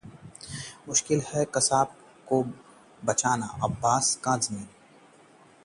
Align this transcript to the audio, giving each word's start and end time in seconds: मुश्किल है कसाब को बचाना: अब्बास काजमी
मुश्किल 0.87 1.21
है 1.27 1.43
कसाब 1.55 1.93
को 2.27 2.41
बचाना: 3.05 3.49
अब्बास 3.63 4.15
काजमी 4.23 4.65